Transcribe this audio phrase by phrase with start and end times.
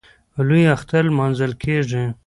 [0.47, 2.03] لوی اختر نماځل کېږي.